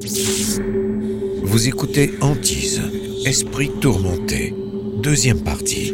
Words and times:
Vous 0.00 1.68
écoutez 1.68 2.14
Antise, 2.22 2.80
Esprit 3.26 3.70
tourmenté, 3.78 4.54
deuxième 4.96 5.44
partie. 5.44 5.92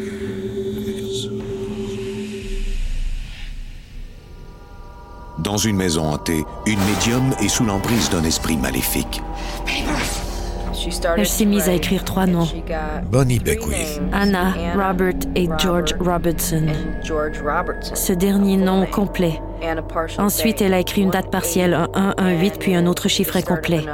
Dans 5.40 5.56
une 5.56 5.74
maison 5.74 6.04
hantée, 6.04 6.44
une 6.66 6.78
médium 6.84 7.34
est 7.40 7.48
sous 7.48 7.64
l'emprise 7.64 8.08
d'un 8.10 8.22
esprit 8.22 8.56
maléfique. 8.56 9.20
Elle 11.16 11.26
s'est 11.26 11.44
mise 11.44 11.68
à 11.68 11.72
écrire 11.72 12.04
trois 12.04 12.26
noms. 12.26 12.48
Bonnie 13.10 13.38
Beckwith. 13.38 14.00
Anna, 14.12 14.54
Robert 14.74 15.14
et 15.34 15.48
George 15.58 15.94
Robertson. 16.00 16.66
Ce 17.94 18.12
dernier 18.12 18.56
nom 18.56 18.86
complet. 18.86 19.40
Ensuite, 20.18 20.62
elle 20.62 20.74
a 20.74 20.80
écrit 20.80 21.02
une 21.02 21.10
date 21.10 21.30
partielle, 21.30 21.74
un 21.74 21.88
1, 21.94 22.14
un 22.18 22.30
8, 22.30 22.58
puis 22.58 22.74
un 22.74 22.86
autre 22.86 23.08
chiffre 23.08 23.36
incomplet. 23.36 23.84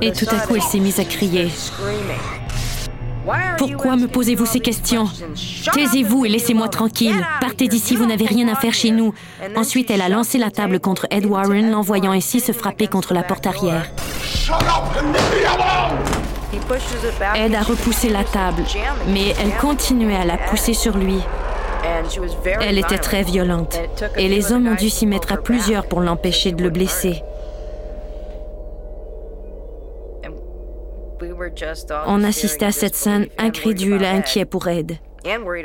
Et 0.00 0.12
tout 0.12 0.26
à 0.30 0.38
coup, 0.40 0.56
elle 0.56 0.62
s'est 0.62 0.80
mise 0.80 0.98
à 0.98 1.04
crier. 1.04 1.48
Pourquoi 3.58 3.96
me 3.96 4.08
posez-vous 4.08 4.46
ces 4.46 4.60
questions 4.60 5.08
Taisez-vous 5.72 6.24
et 6.24 6.28
laissez-moi 6.28 6.68
tranquille. 6.68 7.24
Partez 7.40 7.68
d'ici, 7.68 7.96
vous 7.96 8.06
n'avez 8.06 8.26
rien 8.26 8.48
à 8.48 8.54
faire 8.54 8.74
chez 8.74 8.90
nous. 8.90 9.14
Ensuite, 9.56 9.90
elle 9.90 10.02
a 10.02 10.08
lancé 10.08 10.38
la 10.38 10.50
table 10.50 10.80
contre 10.80 11.06
Ed 11.10 11.26
Warren, 11.26 11.70
l'envoyant 11.70 12.12
ainsi 12.12 12.40
se 12.40 12.52
frapper 12.52 12.88
contre 12.88 13.14
la 13.14 13.22
porte 13.22 13.46
arrière. 13.46 13.86
Ed 17.34 17.54
a 17.54 17.62
repoussé 17.62 18.08
la 18.08 18.24
table, 18.24 18.62
mais 19.08 19.34
elle 19.40 19.56
continuait 19.60 20.16
à 20.16 20.24
la 20.24 20.36
pousser 20.36 20.74
sur 20.74 20.96
lui. 20.96 21.18
Elle 22.60 22.78
était 22.78 22.98
très 22.98 23.22
violente, 23.22 23.78
et 24.16 24.28
les 24.28 24.52
hommes 24.52 24.68
ont 24.68 24.74
dû 24.74 24.90
s'y 24.90 25.06
mettre 25.06 25.32
à 25.32 25.36
plusieurs 25.36 25.86
pour 25.86 26.00
l'empêcher 26.00 26.52
de 26.52 26.62
le 26.62 26.70
blesser. 26.70 27.22
On 32.06 32.24
assistait 32.24 32.66
à 32.66 32.72
cette 32.72 32.94
scène 32.94 33.26
incrédule 33.38 34.02
et 34.02 34.06
inquiet 34.06 34.44
pour 34.44 34.68
Ed. 34.68 34.98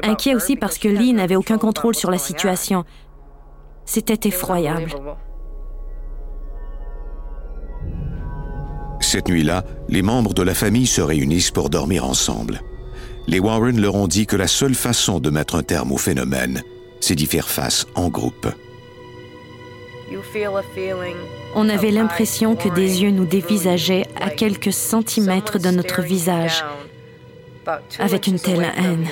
Inquiet 0.04 0.36
aussi 0.36 0.56
parce 0.56 0.78
que 0.78 0.88
Lee 0.88 1.14
n'avait 1.14 1.36
aucun 1.36 1.58
contrôle 1.58 1.96
sur 1.96 2.12
la 2.12 2.18
situation. 2.18 2.84
C'était 3.86 4.28
effroyable. 4.28 4.92
Cette 9.00 9.30
nuit-là, 9.30 9.64
les 9.88 10.02
membres 10.02 10.34
de 10.34 10.44
la 10.44 10.54
famille 10.54 10.88
se 10.88 11.02
réunissent 11.02 11.52
pour 11.52 11.70
dormir 11.70 12.04
ensemble. 12.06 12.62
Les 13.28 13.40
Warren 13.40 13.80
leur 13.80 13.96
ont 13.96 14.08
dit 14.08 14.26
que 14.26 14.36
la 14.36 14.48
seule 14.48 14.76
façon 14.76 15.20
de 15.20 15.30
mettre 15.30 15.56
un 15.56 15.64
terme 15.64 15.92
au 15.92 15.98
phénomène, 15.98 16.62
c'est 17.00 17.16
d'y 17.16 17.26
faire 17.26 17.48
face 17.48 17.86
en 17.96 18.10
groupe. 18.10 18.48
On 21.56 21.70
avait 21.70 21.92
l'impression 21.92 22.56
que 22.56 22.70
des 22.70 23.04
yeux 23.04 23.12
nous 23.12 23.26
dévisageaient 23.26 24.06
à 24.20 24.30
quelques 24.30 24.74
centimètres 24.74 25.60
de 25.60 25.70
notre 25.70 26.02
visage, 26.02 26.64
avec 28.00 28.28
une 28.28 28.40
telle 28.40 28.72
haine. 28.78 29.08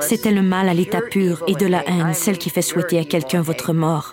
C'était 0.00 0.30
le 0.30 0.42
mal 0.42 0.68
à 0.68 0.74
l'état 0.74 1.00
pur 1.00 1.42
et 1.46 1.54
de 1.54 1.66
la 1.66 1.86
haine, 1.88 2.14
celle 2.14 2.38
qui 2.38 2.50
fait 2.50 2.62
souhaiter 2.62 2.98
à 2.98 3.04
quelqu'un 3.04 3.42
votre 3.42 3.72
mort. 3.72 4.12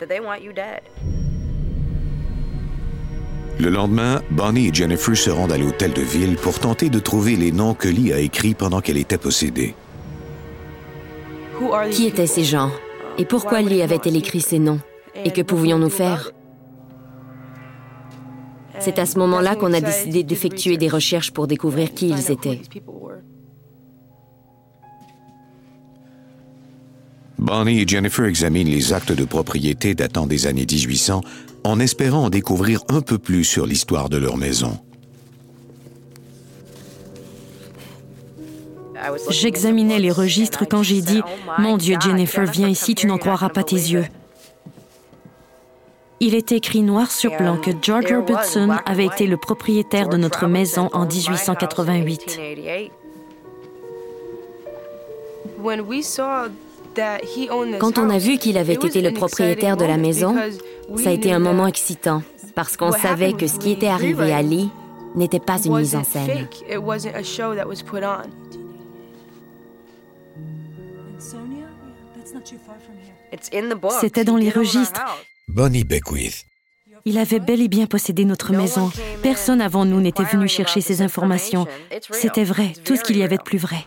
Le 3.58 3.70
lendemain, 3.70 4.22
Bonnie 4.32 4.68
et 4.68 4.74
Jennifer 4.74 5.16
se 5.16 5.30
rendent 5.30 5.54
à 5.54 5.58
l'hôtel 5.58 5.94
de 5.94 6.02
ville 6.02 6.36
pour 6.36 6.60
tenter 6.60 6.90
de 6.90 7.00
trouver 7.00 7.38
les 7.38 7.52
noms 7.54 7.74
que 7.74 7.88
Lee 7.88 8.12
a 8.12 8.20
écrits 8.20 8.54
pendant 8.54 8.82
qu'elle 8.82 8.98
était 8.98 9.18
possédée. 9.18 9.76
Qui 11.92 12.08
étaient 12.08 12.28
ces 12.28 12.44
gens? 12.44 12.70
Et 13.18 13.26
pourquoi 13.26 13.62
Lee 13.62 13.82
avait-elle 13.82 14.18
écrit 14.18 14.42
ces 14.42 14.60
noms 14.60 14.80
Et 15.24 15.32
que 15.32 15.42
pouvions-nous 15.42 15.90
faire 15.90 16.32
C'est 18.80 19.00
à 19.00 19.06
ce 19.06 19.18
moment-là 19.20 19.56
qu'on 19.56 19.74
a 19.74 19.82
décidé 19.82 20.24
d'effectuer 20.24 20.78
des 20.78 20.90
recherches 20.90 21.32
pour 21.32 21.48
découvrir 21.48 21.94
qui 21.94 22.10
ils 22.10 22.32
étaient. 22.32 22.62
Bonnie 27.38 27.82
et 27.82 27.88
Jennifer 27.88 28.26
examinent 28.26 28.70
les 28.70 28.92
actes 28.92 29.12
de 29.12 29.24
propriété 29.24 29.94
datant 29.94 30.26
des 30.26 30.48
années 30.48 30.66
1800 30.66 31.22
en 31.64 31.80
espérant 31.80 32.26
en 32.26 32.30
découvrir 32.30 32.82
un 32.90 33.02
peu 33.02 33.18
plus 33.18 33.44
sur 33.44 33.66
l'histoire 33.66 34.10
de 34.10 34.18
leur 34.18 34.38
maison. 34.38 34.80
J'examinais 39.30 40.00
les 40.00 40.12
registres 40.12 40.66
quand 40.68 40.84
j'ai 40.84 41.02
dit⁇ 41.02 41.20
Mon 41.60 41.78
Dieu, 41.78 41.98
Jennifer, 42.00 42.46
viens 42.46 42.68
ici, 42.68 42.96
tu 42.96 43.08
n'en 43.08 43.18
croiras 43.18 43.50
pas 43.50 43.64
tes 43.64 43.76
yeux⁇ 43.76 44.02
Il 46.20 46.36
est 46.36 46.52
écrit 46.52 46.82
noir 46.82 47.12
sur 47.12 47.36
blanc 47.38 47.58
que 47.58 47.72
George 47.82 48.12
Robertson 48.12 48.76
avait 48.86 49.06
été 49.06 49.28
le 49.28 49.38
propriétaire 49.38 50.10
de 50.10 50.18
notre 50.18 50.48
maison 50.48 50.90
en 50.94 51.06
1888. 51.06 52.40
Quand 57.80 57.98
on 57.98 58.10
a 58.10 58.18
vu 58.18 58.38
qu'il 58.38 58.58
avait 58.58 58.74
été 58.74 59.02
le 59.02 59.12
propriétaire 59.12 59.78
de 59.78 59.86
la 59.86 59.98
maison, 59.98 60.36
ça 60.98 61.10
a 61.10 61.14
été 61.14 61.32
un 61.32 61.40
moment 61.40 61.68
excitant 61.68 62.22
parce 62.56 62.78
qu'on 62.78 62.92
savait 62.92 63.34
que 63.34 63.48
ce 63.48 63.60
qui 63.60 63.72
était 63.72 63.88
arrivé 63.88 64.32
à 64.32 64.42
Lee 64.42 64.70
n'était 65.16 65.40
pas 65.40 65.58
une 65.64 65.78
mise 65.78 65.96
en 65.96 66.04
scène. 66.04 66.48
C'était 74.02 74.24
dans 74.24 74.38
les 74.38 74.50
registres. 74.50 75.02
Bonnie 75.48 75.84
Beckwith. 75.84 76.46
Il 77.06 77.18
avait 77.20 77.40
bel 77.40 77.62
et 77.62 77.68
bien 77.68 77.86
possédé 77.86 78.26
notre 78.26 78.52
maison. 78.52 78.92
Personne 79.22 79.62
avant 79.62 79.86
nous 79.86 80.02
n'était 80.02 80.24
venu 80.24 80.48
chercher 80.48 80.82
ces 80.82 81.02
informations. 81.02 81.68
C'était 82.12 82.44
vrai, 82.44 82.74
tout 82.84 82.96
ce 82.96 83.04
qu'il 83.04 83.18
y 83.18 83.24
avait 83.24 83.38
de 83.38 83.44
plus 83.44 83.60
vrai. 83.60 83.86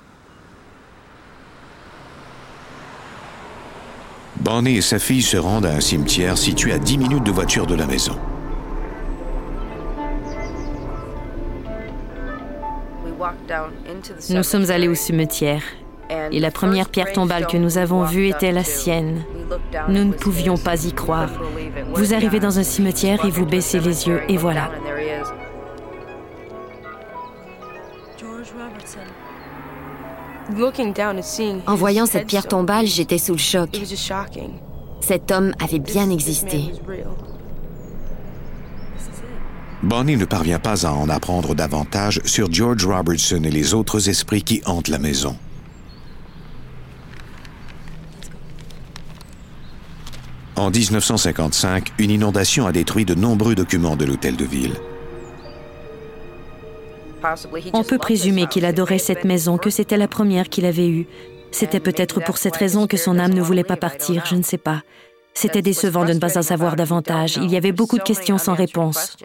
Bonnie 4.37 4.77
et 4.77 4.83
sa 4.83 5.01
fille 5.01 5.23
se 5.23 5.37
rendent 5.37 5.67
à 5.67 5.75
un 5.75 5.81
cimetière 5.81 6.39
situé 6.39 6.73
à 6.73 6.79
10 6.79 6.99
minutes 6.99 7.25
de 7.25 7.33
voiture 7.33 7.67
de 7.67 7.75
la 7.75 7.87
maison. 7.87 8.17
Nous 14.31 14.43
sommes 14.45 14.71
allés 14.71 14.89
au 14.89 14.95
cimetière 14.95 15.63
et 16.31 16.41
la 16.41 16.51
première 16.51 16.89
pierre 16.89 17.13
tombale 17.13 17.47
que 17.47 17.57
nous 17.57 17.79
avons 17.79 18.05
vue 18.05 18.29
était 18.29 18.53
la 18.53 18.65
sienne. 18.65 19.25
Nous 19.89 20.05
ne 20.05 20.13
pouvions 20.13 20.57
pas 20.57 20.85
y 20.85 20.93
croire. 20.93 21.31
Vous 21.95 22.15
arrivez 22.15 22.41
dans 22.41 22.59
un 22.59 22.63
cimetière 22.63 23.25
et 23.25 23.31
vous 23.31 23.47
baissez 23.47 23.81
les 23.81 24.07
yeux 24.07 24.23
et 24.29 24.37
voilà. 24.37 24.71
En 31.67 31.75
voyant 31.75 32.07
cette 32.07 32.27
pierre 32.27 32.47
tombale, 32.47 32.87
j'étais 32.87 33.19
sous 33.19 33.33
le 33.33 33.39
choc. 33.39 33.71
Cet 35.01 35.31
homme 35.31 35.53
avait 35.63 35.79
bien 35.79 36.11
existé. 36.11 36.73
Bonnie 39.83 40.17
ne 40.17 40.25
parvient 40.25 40.59
pas 40.59 40.87
à 40.87 40.91
en 40.91 41.09
apprendre 41.09 41.55
davantage 41.55 42.21
sur 42.25 42.53
George 42.53 42.85
Robertson 42.85 43.43
et 43.45 43.51
les 43.51 43.75
autres 43.75 44.09
esprits 44.09 44.43
qui 44.43 44.61
hantent 44.67 44.89
la 44.89 44.99
maison. 44.99 45.37
En 50.59 50.71
1955, 50.71 51.93
une 51.99 52.11
inondation 52.11 52.67
a 52.67 52.73
détruit 52.73 53.05
de 53.05 53.15
nombreux 53.15 53.55
documents 53.55 53.95
de 53.95 54.05
l'hôtel 54.05 54.37
de 54.37 54.45
ville. 54.45 54.75
On 57.73 57.85
peut 57.85 57.99
présumer 57.99 58.49
qu'il 58.49 58.65
adorait 58.65 58.99
cette 58.99 59.25
maison, 59.25 59.57
que 59.57 59.71
c'était 59.71 59.97
la 59.97 60.09
première 60.09 60.49
qu'il 60.49 60.65
avait 60.65 60.89
eue. 60.89 61.07
C'était 61.53 61.79
peut-être 61.79 62.21
pour 62.21 62.39
cette 62.39 62.57
raison 62.57 62.89
que 62.89 62.97
son 62.97 63.21
âme 63.21 63.35
ne 63.35 63.41
voulait 63.41 63.63
pas 63.63 63.77
partir, 63.77 64.27
je 64.27 64.35
ne 64.35 64.43
sais 64.43 64.59
pas. 64.59 64.83
C'était 65.33 65.63
décevant 65.63 66.05
de 66.05 66.13
ne 66.13 66.19
pas 66.19 66.37
en 66.37 66.43
savoir 66.43 66.75
davantage. 66.75 67.37
Il 67.37 67.51
y 67.51 67.57
avait 67.57 67.71
beaucoup 67.71 67.99
de 67.99 68.03
questions 68.03 68.39
sans 68.39 68.55
réponse. 68.55 69.17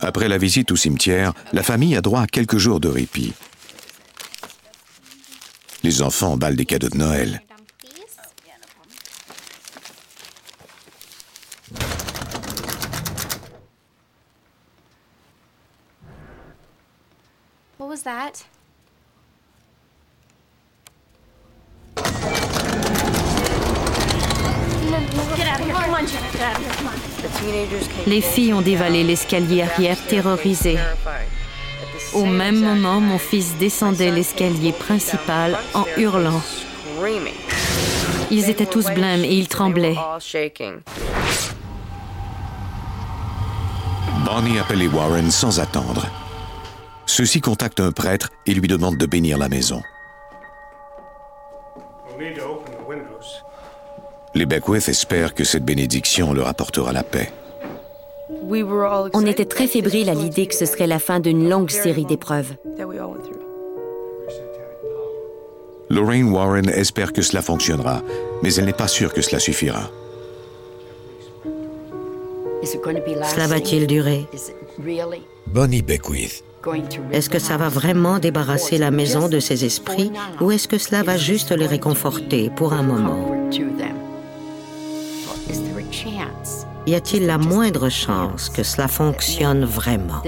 Après 0.00 0.28
la 0.28 0.38
visite 0.38 0.70
au 0.70 0.76
cimetière, 0.76 1.32
la 1.52 1.62
famille 1.62 1.96
a 1.96 2.00
droit 2.00 2.22
à 2.22 2.26
quelques 2.26 2.58
jours 2.58 2.80
de 2.80 2.88
répit. 2.88 3.32
Les 5.82 6.02
enfants 6.02 6.32
emballent 6.32 6.56
des 6.56 6.66
cadeaux 6.66 6.88
de 6.88 6.96
Noël. 6.96 7.42
What 17.78 17.88
was 17.88 18.02
that? 18.02 18.44
Get 24.88 24.94
out 24.94 25.12
of 25.12 25.38
here. 25.38 25.46
Come 25.46 25.48
Les 28.06 28.20
filles 28.20 28.54
ont 28.54 28.62
dévalé 28.62 29.04
l'escalier 29.04 29.62
arrière 29.62 29.96
terrorisées. 30.06 30.78
Au 32.14 32.24
même 32.24 32.60
moment, 32.60 33.00
mon 33.00 33.18
fils 33.18 33.56
descendait 33.58 34.10
l'escalier 34.10 34.72
principal 34.72 35.58
en 35.74 35.84
hurlant. 35.96 36.40
Ils 38.30 38.48
étaient 38.50 38.66
tous 38.66 38.86
blêmes 38.90 39.24
et 39.24 39.34
ils 39.34 39.48
tremblaient. 39.48 39.96
Bonnie 44.24 44.58
appelle 44.58 44.78
les 44.78 44.88
Warren 44.88 45.30
sans 45.30 45.60
attendre. 45.60 46.06
Ceux-ci 47.06 47.40
contactent 47.40 47.80
un 47.80 47.92
prêtre 47.92 48.30
et 48.46 48.54
lui 48.54 48.68
demandent 48.68 48.98
de 48.98 49.06
bénir 49.06 49.38
la 49.38 49.48
maison. 49.48 49.82
Les 54.38 54.46
Beckwith 54.46 54.88
espèrent 54.88 55.34
que 55.34 55.42
cette 55.42 55.64
bénédiction 55.64 56.32
leur 56.32 56.46
apportera 56.46 56.92
la 56.92 57.02
paix. 57.02 57.28
On 59.12 59.26
était 59.26 59.46
très 59.46 59.66
fébriles 59.66 60.08
à 60.08 60.14
l'idée 60.14 60.46
que 60.46 60.54
ce 60.54 60.64
serait 60.64 60.86
la 60.86 61.00
fin 61.00 61.18
d'une 61.18 61.50
longue 61.50 61.70
série 61.70 62.04
d'épreuves. 62.04 62.54
Lorraine 65.90 66.30
Warren 66.30 66.68
espère 66.68 67.12
que 67.12 67.20
cela 67.20 67.42
fonctionnera, 67.42 68.00
mais 68.44 68.54
elle 68.54 68.66
n'est 68.66 68.72
pas 68.72 68.86
sûre 68.86 69.12
que 69.12 69.22
cela 69.22 69.40
suffira. 69.40 69.90
Cela 72.62 73.48
va-t-il 73.48 73.88
durer? 73.88 74.24
Bonnie 75.48 75.82
Beckwith. 75.82 76.44
Est-ce 77.10 77.28
que 77.28 77.40
ça 77.40 77.56
va 77.56 77.68
vraiment 77.68 78.20
débarrasser 78.20 78.78
la 78.78 78.92
maison 78.92 79.28
de 79.28 79.40
ses 79.40 79.64
esprits 79.64 80.12
ou 80.40 80.52
est-ce 80.52 80.68
que 80.68 80.78
cela 80.78 81.02
va 81.02 81.16
juste 81.16 81.50
les 81.50 81.66
réconforter 81.66 82.50
pour 82.54 82.72
un 82.72 82.84
moment? 82.84 83.34
Y 86.88 86.94
a-t-il 86.94 87.26
la 87.26 87.36
moindre 87.36 87.90
chance 87.90 88.48
que 88.48 88.62
cela 88.62 88.88
fonctionne 88.88 89.66
vraiment? 89.66 90.22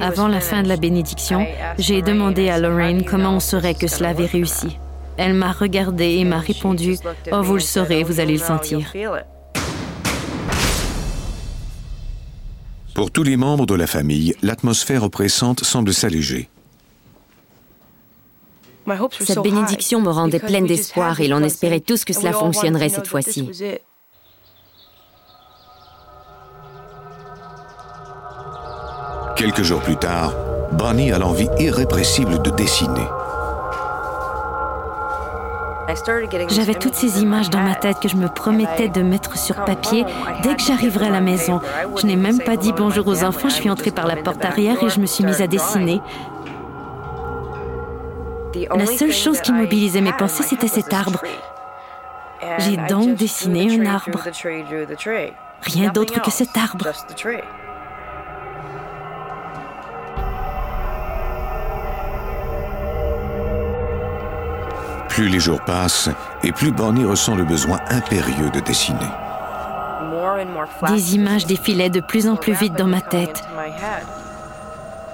Avant 0.00 0.26
la 0.28 0.40
fin 0.40 0.62
de 0.62 0.68
la 0.68 0.78
bénédiction, 0.78 1.46
j'ai 1.78 2.00
demandé 2.00 2.48
à 2.48 2.58
Lorraine 2.58 3.04
comment 3.04 3.32
on 3.36 3.40
saurait 3.40 3.74
que 3.74 3.88
cela 3.88 4.08
avait 4.08 4.24
réussi. 4.24 4.78
Elle 5.18 5.34
m'a 5.34 5.52
regardé 5.52 6.12
et 6.14 6.24
m'a 6.24 6.38
répondu 6.38 6.96
Oh, 7.30 7.42
vous 7.42 7.54
le 7.54 7.60
saurez, 7.60 8.04
vous 8.04 8.20
allez 8.20 8.38
le 8.38 8.38
sentir. 8.38 8.90
Pour 12.94 13.10
tous 13.10 13.22
les 13.22 13.36
membres 13.36 13.66
de 13.66 13.74
la 13.74 13.86
famille, 13.86 14.34
l'atmosphère 14.40 15.02
oppressante 15.02 15.62
semble 15.62 15.92
s'alléger. 15.92 16.48
Cette 19.20 19.40
bénédiction 19.40 20.00
me 20.00 20.10
rendait 20.10 20.38
pleine 20.38 20.66
d'espoir 20.66 21.20
et 21.20 21.28
l'on 21.28 21.42
espérait 21.42 21.80
tous 21.80 22.04
que 22.04 22.12
cela 22.12 22.32
fonctionnerait 22.32 22.88
cette 22.88 23.06
fois-ci. 23.06 23.50
Quelques 29.36 29.62
jours 29.62 29.80
plus 29.80 29.96
tard, 29.96 30.32
Bonnie 30.72 31.12
a 31.12 31.18
l'envie 31.18 31.48
irrépressible 31.58 32.40
de 32.42 32.50
dessiner. 32.50 33.06
J'avais 36.48 36.74
toutes 36.74 36.94
ces 36.94 37.20
images 37.20 37.50
dans 37.50 37.60
ma 37.60 37.74
tête 37.74 38.00
que 38.00 38.08
je 38.08 38.16
me 38.16 38.28
promettais 38.28 38.88
de 38.88 39.02
mettre 39.02 39.38
sur 39.38 39.56
papier 39.64 40.04
dès 40.42 40.54
que 40.54 40.62
j'arriverais 40.62 41.06
à 41.06 41.10
la 41.10 41.20
maison. 41.20 41.60
Je 41.96 42.06
n'ai 42.06 42.16
même 42.16 42.40
pas 42.40 42.56
dit 42.56 42.72
bonjour 42.72 43.06
aux 43.06 43.22
enfants, 43.22 43.48
je 43.48 43.54
suis 43.54 43.70
entrée 43.70 43.90
par 43.90 44.06
la 44.06 44.16
porte 44.16 44.44
arrière 44.44 44.82
et 44.82 44.88
je 44.88 44.98
me 44.98 45.06
suis 45.06 45.24
mise 45.24 45.40
à 45.40 45.46
dessiner. 45.46 46.00
La 48.74 48.86
seule 48.86 49.12
chose 49.12 49.40
qui 49.40 49.52
mobilisait 49.52 50.00
mes 50.00 50.12
pensées, 50.12 50.42
c'était 50.42 50.68
cet 50.68 50.92
arbre. 50.92 51.20
J'ai 52.58 52.76
donc 52.88 53.16
dessiné 53.16 53.80
un 53.80 53.86
arbre. 53.86 54.20
Rien 55.62 55.90
d'autre 55.90 56.20
que 56.20 56.30
cet 56.30 56.56
arbre. 56.56 56.92
Plus 65.08 65.28
les 65.28 65.38
jours 65.38 65.60
passent 65.60 66.10
et 66.42 66.50
plus 66.50 66.72
Bonnie 66.72 67.04
ressent 67.04 67.36
le 67.36 67.44
besoin 67.44 67.78
impérieux 67.88 68.50
de 68.50 68.60
dessiner. 68.60 68.98
Des 70.88 71.14
images 71.14 71.46
défilaient 71.46 71.90
de 71.90 72.00
plus 72.00 72.28
en 72.28 72.36
plus 72.36 72.52
vite 72.52 72.74
dans 72.74 72.86
ma 72.86 73.00
tête. 73.00 73.44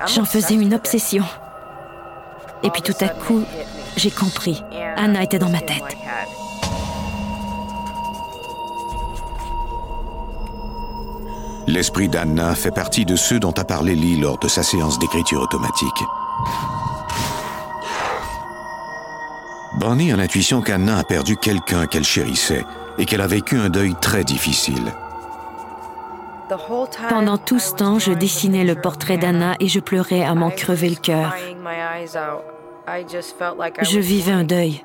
J'en 0.06 0.24
faisais 0.24 0.54
une 0.54 0.74
obsession. 0.74 1.24
Et 2.62 2.70
puis 2.70 2.82
tout 2.82 2.94
à 3.00 3.08
coup, 3.08 3.42
j'ai 3.96 4.10
compris. 4.10 4.62
Anna 4.96 5.22
était 5.22 5.38
dans 5.38 5.48
ma 5.48 5.60
tête. 5.60 5.96
L'esprit 11.66 12.08
d'Anna 12.08 12.54
fait 12.54 12.72
partie 12.72 13.04
de 13.04 13.16
ceux 13.16 13.38
dont 13.38 13.52
a 13.52 13.64
parlé 13.64 13.94
Lee 13.94 14.18
lors 14.18 14.38
de 14.38 14.48
sa 14.48 14.62
séance 14.62 14.98
d'écriture 14.98 15.40
automatique. 15.40 16.04
Bonnie 19.78 20.12
a 20.12 20.16
l'intuition 20.16 20.62
qu'Anna 20.62 20.98
a 20.98 21.04
perdu 21.04 21.36
quelqu'un 21.36 21.86
qu'elle 21.86 22.04
chérissait 22.04 22.64
et 22.98 23.06
qu'elle 23.06 23.20
a 23.20 23.26
vécu 23.26 23.56
un 23.56 23.68
deuil 23.68 23.94
très 24.00 24.24
difficile. 24.24 24.92
Pendant 27.08 27.38
tout 27.38 27.58
ce 27.58 27.74
temps, 27.74 27.98
je 27.98 28.12
dessinais 28.12 28.64
le 28.64 28.74
portrait 28.74 29.18
d'Anna 29.18 29.54
et 29.60 29.68
je 29.68 29.80
pleurais 29.80 30.22
à 30.22 30.34
m'en 30.34 30.50
crever 30.50 30.88
le 30.88 30.96
cœur. 30.96 31.34
Je 33.82 33.98
vivais 33.98 34.32
un 34.32 34.44
deuil. 34.44 34.84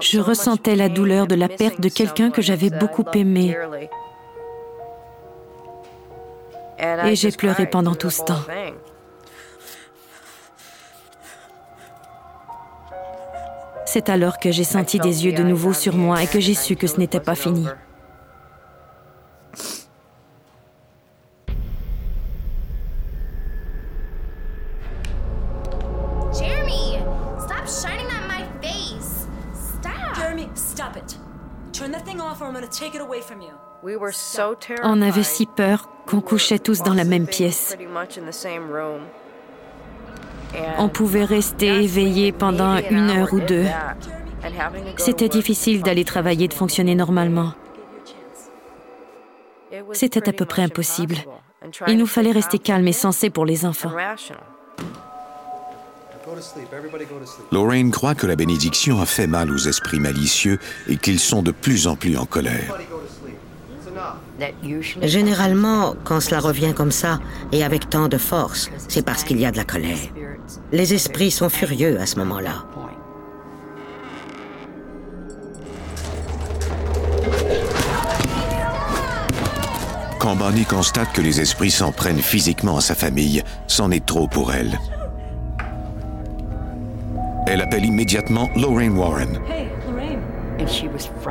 Je 0.00 0.20
ressentais 0.20 0.76
la 0.76 0.88
douleur 0.88 1.26
de 1.26 1.34
la 1.34 1.48
perte 1.48 1.80
de 1.80 1.88
quelqu'un 1.88 2.30
que 2.30 2.42
j'avais 2.42 2.70
beaucoup 2.70 3.04
aimé. 3.14 3.56
Et 7.04 7.16
j'ai 7.16 7.32
pleuré 7.32 7.66
pendant 7.66 7.94
tout 7.94 8.10
ce 8.10 8.22
temps. 8.22 8.42
C'est 13.86 14.10
alors 14.10 14.38
que 14.38 14.52
j'ai 14.52 14.64
senti 14.64 14.98
des 14.98 15.24
yeux 15.24 15.32
de 15.32 15.42
nouveau 15.42 15.72
sur 15.72 15.96
moi 15.96 16.22
et 16.22 16.26
que 16.26 16.40
j'ai 16.40 16.52
su 16.52 16.76
que 16.76 16.86
ce 16.86 16.98
n'était 16.98 17.20
pas 17.20 17.34
fini. 17.34 17.66
On 34.82 35.02
avait 35.02 35.22
si 35.22 35.46
peur 35.46 35.88
qu'on 36.06 36.20
couchait 36.20 36.58
tous 36.58 36.82
dans 36.82 36.94
la 36.94 37.04
même 37.04 37.26
pièce. 37.26 37.76
On 40.78 40.88
pouvait 40.88 41.24
rester 41.24 41.82
éveillé 41.82 42.32
pendant 42.32 42.76
une 42.90 43.10
heure 43.10 43.32
ou 43.34 43.40
deux. 43.40 43.66
C'était 44.96 45.28
difficile 45.28 45.82
d'aller 45.82 46.04
travailler, 46.04 46.48
de 46.48 46.54
fonctionner 46.54 46.94
normalement. 46.94 47.52
C'était 49.92 50.28
à 50.28 50.32
peu 50.32 50.44
près 50.44 50.62
impossible. 50.62 51.16
Il 51.86 51.98
nous 51.98 52.06
fallait 52.06 52.32
rester 52.32 52.58
calmes 52.58 52.88
et 52.88 52.92
sensés 52.92 53.30
pour 53.30 53.44
les 53.44 53.66
enfants. 53.66 53.92
Lorraine 57.52 57.90
croit 57.90 58.14
que 58.14 58.26
la 58.26 58.36
bénédiction 58.36 59.00
a 59.00 59.06
fait 59.06 59.26
mal 59.26 59.50
aux 59.50 59.58
esprits 59.58 60.00
malicieux 60.00 60.58
et 60.88 60.96
qu'ils 60.96 61.20
sont 61.20 61.42
de 61.42 61.50
plus 61.50 61.86
en 61.86 61.96
plus 61.96 62.16
en 62.16 62.26
colère. 62.26 62.78
Généralement, 65.02 65.96
quand 66.04 66.20
cela 66.20 66.40
revient 66.40 66.72
comme 66.74 66.92
ça 66.92 67.18
et 67.52 67.64
avec 67.64 67.90
tant 67.90 68.08
de 68.08 68.18
force, 68.18 68.70
c'est 68.88 69.04
parce 69.04 69.24
qu'il 69.24 69.40
y 69.40 69.46
a 69.46 69.50
de 69.50 69.56
la 69.56 69.64
colère. 69.64 69.98
Les 70.72 70.94
esprits 70.94 71.30
sont 71.30 71.48
furieux 71.48 71.98
à 72.00 72.06
ce 72.06 72.16
moment-là. 72.16 72.64
Quand 80.18 80.36
Bonnie 80.36 80.64
constate 80.64 81.12
que 81.12 81.20
les 81.20 81.40
esprits 81.40 81.70
s'en 81.70 81.92
prennent 81.92 82.20
physiquement 82.20 82.76
à 82.76 82.80
sa 82.80 82.94
famille, 82.94 83.42
c'en 83.66 83.90
est 83.90 84.04
trop 84.04 84.28
pour 84.28 84.52
elle. 84.52 84.78
Elle 87.50 87.62
appelle 87.62 87.86
immédiatement 87.86 88.50
Lorraine 88.56 88.96
Warren. 88.98 89.40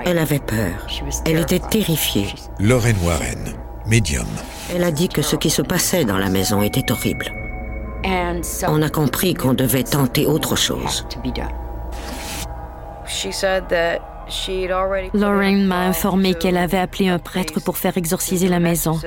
Elle 0.03 0.17
avait 0.17 0.39
peur. 0.39 0.88
Elle 1.25 1.39
était 1.39 1.59
terrifiée. 1.59 2.33
Lorraine 2.59 2.95
Warren, 3.03 3.53
médium. 3.86 4.25
Elle 4.74 4.83
a 4.83 4.89
dit 4.89 5.09
que 5.09 5.21
ce 5.21 5.36
qui 5.36 5.51
se 5.51 5.62
passait 5.62 6.05
dans 6.05 6.17
la 6.17 6.29
maison 6.29 6.63
était 6.63 6.91
horrible. 6.91 7.31
On 8.67 8.81
a 8.81 8.89
compris 8.89 9.36
qu'on 9.36 9.53
devait 9.53 9.83
tenter 9.83 10.25
autre 10.25 10.55
chose. 10.55 11.05
Lorraine 15.13 15.65
m'a 15.67 15.81
informé 15.81 16.33
qu'elle 16.33 16.57
avait 16.57 16.79
appelé 16.79 17.09
un 17.09 17.19
prêtre 17.19 17.62
pour 17.62 17.77
faire 17.77 17.95
exorciser 17.95 18.47
la 18.47 18.59
maison. 18.59 19.00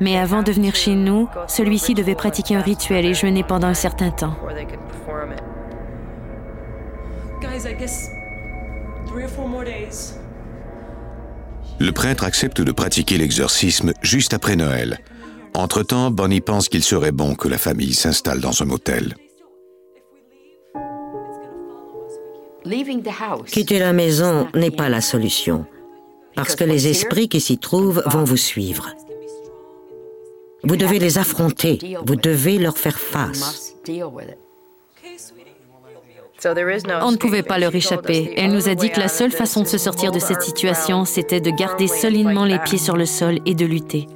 Mais 0.00 0.18
avant 0.18 0.42
de 0.42 0.52
venir 0.52 0.74
chez 0.74 0.94
nous, 0.94 1.28
celui-ci 1.46 1.92
devait 1.94 2.14
pratiquer 2.14 2.56
un 2.56 2.62
rituel 2.62 3.04
et 3.04 3.14
jeûner 3.14 3.42
pendant 3.42 3.68
un 3.68 3.74
certain 3.74 4.10
temps. 4.10 4.34
Le 11.78 11.92
prêtre 11.92 12.24
accepte 12.24 12.60
de 12.60 12.72
pratiquer 12.72 13.18
l'exorcisme 13.18 13.92
juste 14.02 14.34
après 14.34 14.56
Noël. 14.56 14.98
Entre-temps, 15.54 16.10
Bonnie 16.10 16.40
pense 16.40 16.68
qu'il 16.68 16.82
serait 16.82 17.12
bon 17.12 17.34
que 17.34 17.48
la 17.48 17.58
famille 17.58 17.94
s'installe 17.94 18.40
dans 18.40 18.62
un 18.62 18.66
motel. 18.66 19.14
Quitter 23.46 23.78
la 23.78 23.92
maison 23.92 24.48
n'est 24.54 24.70
pas 24.70 24.88
la 24.88 25.00
solution, 25.00 25.66
parce 26.34 26.56
que 26.56 26.64
les 26.64 26.88
esprits 26.88 27.28
qui 27.28 27.40
s'y 27.40 27.58
trouvent 27.58 28.02
vont 28.06 28.24
vous 28.24 28.36
suivre. 28.36 28.90
Vous 30.64 30.76
devez 30.76 30.98
les 30.98 31.18
affronter, 31.18 31.96
vous 32.04 32.16
devez 32.16 32.58
leur 32.58 32.76
faire 32.76 32.98
face. 32.98 33.76
On 36.44 37.12
ne 37.12 37.16
pouvait 37.16 37.42
pas 37.42 37.58
leur 37.58 37.74
échapper. 37.74 38.34
Elle 38.36 38.52
nous 38.52 38.68
a 38.68 38.74
dit 38.74 38.90
que 38.90 39.00
la 39.00 39.08
seule 39.08 39.30
façon 39.30 39.62
de 39.62 39.66
se 39.66 39.78
sortir 39.78 40.12
de 40.12 40.18
cette 40.18 40.42
situation, 40.42 41.04
c'était 41.04 41.40
de 41.40 41.50
garder 41.50 41.88
solidement 41.88 42.44
les 42.44 42.58
pieds 42.58 42.78
sur 42.78 42.96
le 42.96 43.06
sol 43.06 43.38
et 43.46 43.54
de 43.54 43.64
lutter. 43.64 44.06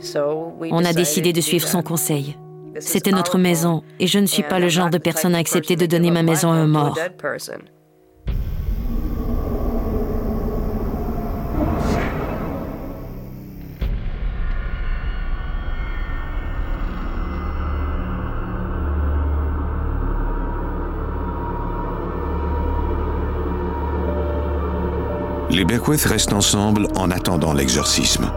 On 0.71 0.85
a 0.85 0.93
décidé 0.93 1.33
de 1.33 1.41
suivre 1.41 1.67
son 1.67 1.83
conseil. 1.83 2.37
C'était 2.79 3.11
notre 3.11 3.37
maison, 3.37 3.83
et 3.99 4.07
je 4.07 4.19
ne 4.19 4.27
suis 4.27 4.43
pas 4.43 4.59
le 4.59 4.69
genre 4.69 4.91
de 4.91 4.99
personne 4.99 5.35
à 5.35 5.39
accepter 5.39 5.77
de 5.77 5.87
donner 5.87 6.11
ma 6.11 6.23
maison 6.23 6.51
à 6.51 6.55
un 6.55 6.67
mort. 6.67 6.99
Les 25.61 25.67
Beckwith 25.67 26.07
restent 26.07 26.33
ensemble 26.33 26.89
en 26.97 27.11
attendant 27.11 27.53
l'exorcisme. 27.53 28.33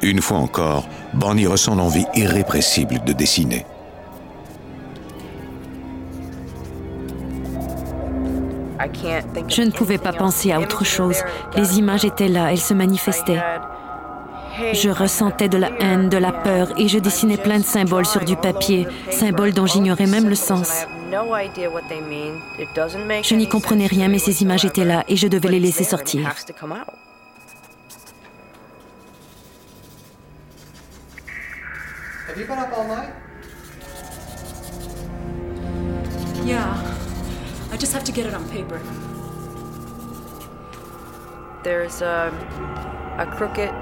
Une 0.00 0.22
fois 0.22 0.38
encore, 0.38 0.88
Bonnie 1.12 1.46
ressent 1.46 1.74
l'envie 1.74 2.06
irrépressible 2.14 3.04
de 3.04 3.12
dessiner. 3.12 3.66
Je 9.48 9.62
ne 9.62 9.70
pouvais 9.70 9.98
pas 9.98 10.12
penser 10.12 10.52
à 10.52 10.60
autre 10.60 10.84
chose. 10.84 11.18
Les 11.56 11.78
images 11.78 12.04
étaient 12.04 12.28
là, 12.28 12.52
elles 12.52 12.60
se 12.60 12.74
manifestaient. 12.74 13.42
Je 14.72 14.88
ressentais 14.88 15.48
de 15.48 15.58
la 15.58 15.70
haine, 15.80 16.08
de 16.08 16.16
la 16.16 16.32
peur, 16.32 16.68
et 16.78 16.88
je 16.88 16.98
dessinais 16.98 17.36
plein 17.36 17.58
de 17.58 17.64
symboles 17.64 18.06
sur 18.06 18.24
du 18.24 18.36
papier, 18.36 18.86
symboles 19.10 19.52
dont 19.52 19.66
j'ignorais 19.66 20.06
même 20.06 20.28
le 20.28 20.36
sens. 20.36 20.86
Je 23.22 23.34
n'y 23.34 23.48
comprenais 23.48 23.86
rien, 23.86 24.08
mais 24.08 24.18
ces 24.18 24.42
images 24.42 24.64
étaient 24.64 24.84
là, 24.84 25.04
et 25.08 25.16
je 25.16 25.28
devais 25.28 25.48
les 25.48 25.60
laisser 25.60 25.84
sortir. 25.84 26.32
Yeah. 36.44 36.93
I 37.74 37.76
just 37.76 37.92
have 37.92 38.04
to 38.04 38.12
get 38.12 38.24
it 38.24 38.34
on 38.34 38.44
paper. 38.44 38.78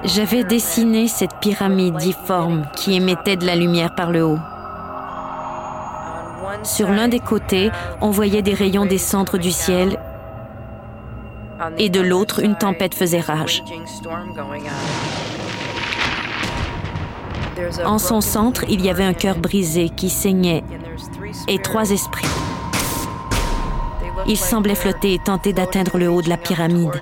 J'avais 0.04 0.44
dessiné 0.44 1.08
cette 1.08 1.34
pyramide 1.40 1.96
difforme 1.96 2.66
qui 2.74 2.94
émettait 2.94 3.36
de 3.36 3.44
la 3.44 3.54
lumière 3.54 3.94
par 3.94 4.10
le 4.10 4.24
haut. 4.24 4.38
Sur 6.62 6.88
l'un 6.88 7.08
des 7.08 7.18
côtés, 7.18 7.70
on 8.00 8.10
voyait 8.10 8.40
des 8.40 8.54
rayons 8.54 8.86
descendre 8.86 9.36
du 9.36 9.50
ciel 9.50 9.98
et 11.76 11.90
de 11.90 12.00
l'autre, 12.00 12.40
une 12.42 12.56
tempête 12.56 12.94
faisait 12.94 13.20
rage. 13.20 13.62
En 17.84 17.98
son 17.98 18.22
centre, 18.22 18.64
il 18.70 18.80
y 18.80 18.88
avait 18.88 19.04
un 19.04 19.14
cœur 19.14 19.36
brisé 19.36 19.90
qui 19.90 20.08
saignait 20.08 20.64
et 21.46 21.58
trois 21.58 21.90
esprits. 21.90 22.26
Ils 24.26 24.36
semblaient 24.36 24.74
flotter 24.74 25.14
et 25.14 25.18
tenter 25.18 25.52
d'atteindre 25.52 25.98
le 25.98 26.08
haut 26.08 26.22
de 26.22 26.28
la 26.28 26.36
pyramide. 26.36 27.00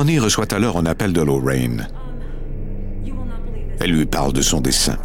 Barney 0.00 0.18
reçoit 0.18 0.54
alors 0.54 0.78
un 0.78 0.86
appel 0.86 1.12
de 1.12 1.20
Lorraine. 1.20 1.86
Elle 3.80 3.90
lui 3.90 4.06
parle 4.06 4.32
de 4.32 4.40
son 4.40 4.62
dessin. 4.62 4.96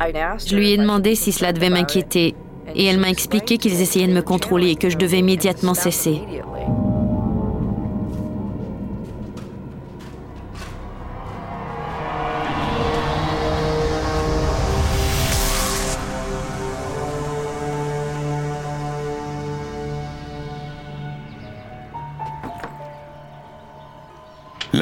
Je 0.00 0.56
lui 0.56 0.72
ai 0.72 0.76
demandé 0.76 1.14
si 1.14 1.30
cela 1.30 1.52
devait 1.52 1.70
m'inquiéter 1.70 2.34
et 2.74 2.84
elle 2.84 2.98
m'a 2.98 3.10
expliqué 3.10 3.58
qu'ils 3.58 3.80
essayaient 3.80 4.08
de 4.08 4.12
me 4.12 4.22
contrôler 4.22 4.70
et 4.70 4.74
que 4.74 4.90
je 4.90 4.96
devais 4.96 5.20
immédiatement 5.20 5.74
cesser. 5.74 6.20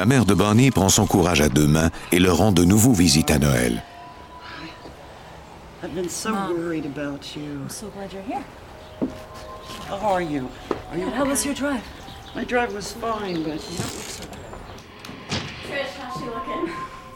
La 0.05 0.09
mère 0.09 0.27
de 0.27 0.35
Barney 0.35 0.71
prend 0.71 0.91
son 0.91 1.07
courage 1.07 1.41
à 1.41 1.49
deux 1.49 1.67
mains 1.67 1.91
et 2.13 2.19
leur 2.19 2.37
rend 2.37 2.53
de 2.53 2.63
nouveau 2.63 2.93
visite 2.93 3.31
à 3.31 3.39
Noël. 3.39 3.83
I've 5.83 5.95
been 5.95 6.11
so 6.11 6.31
worried 6.31 6.85
about 6.85 7.35
you. 7.35 7.63
I'm 7.63 7.71
so 7.71 7.87
glad 7.87 8.13
you're 8.13 8.23
here. 8.23 8.45
How 9.89 9.97
are 9.97 10.21
you? 10.21 10.51
Are 10.93 10.99
you 10.99 11.07
How 11.09 11.25
was 11.25 11.47
your 11.47 11.55
drive? 11.55 11.81
My 12.37 12.45
drive 12.45 12.75
was 12.75 12.93
fine, 12.93 13.45
but 13.45 13.63
Trish, 15.67 15.97
how's 15.99 16.21
she 16.21 16.27
looking? 16.27 16.71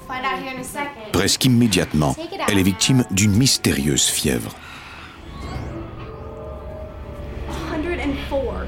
Find 0.07 0.25
out 0.25 0.43
here 0.43 0.55
in 0.55 0.61
a 0.61 0.65
second. 0.65 1.13
Presque 1.13 1.45
immédiatement, 1.45 2.17
elle 2.49 2.59
est 2.59 2.63
victime 2.63 3.05
d'une 3.11 3.33
mystérieuse 3.33 4.07
fièvre. 4.07 4.55
104. 7.71 8.67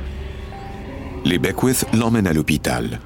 Les 1.25 1.39
Beckwith 1.39 1.87
l'emmènent 1.95 2.27
à 2.27 2.35
l'hôpital. 2.35 3.00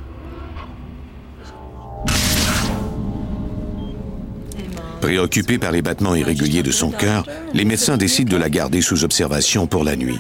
Préoccupés 5.04 5.58
par 5.58 5.70
les 5.70 5.82
battements 5.82 6.14
irréguliers 6.14 6.62
de 6.62 6.70
son 6.70 6.90
cœur, 6.90 7.26
les 7.52 7.66
médecins 7.66 7.98
décident 7.98 8.34
de 8.34 8.40
la 8.40 8.48
garder 8.48 8.80
sous 8.80 9.04
observation 9.04 9.66
pour 9.66 9.84
la 9.84 9.96
nuit. 9.96 10.18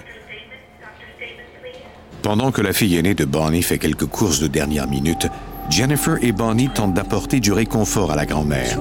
Pendant 2.20 2.52
que 2.52 2.60
la 2.60 2.74
fille 2.74 2.94
aînée 2.98 3.14
de 3.14 3.24
Bonnie 3.24 3.62
fait 3.62 3.78
quelques 3.78 4.04
courses 4.04 4.40
de 4.40 4.46
dernière 4.46 4.86
minute, 4.86 5.26
Jennifer 5.70 6.18
et 6.20 6.32
Bonnie 6.32 6.68
tentent 6.68 6.92
d'apporter 6.92 7.40
du 7.40 7.50
réconfort 7.50 8.12
à 8.12 8.14
la 8.14 8.26
grand-mère. 8.26 8.78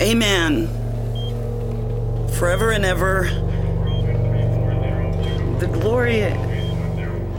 Amen. 0.00 0.68
Forever 2.32 2.72
and 2.72 2.84
ever. 2.84 3.28
The 5.60 5.68
glory 5.68 6.24